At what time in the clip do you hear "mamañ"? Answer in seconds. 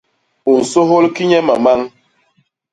1.47-1.79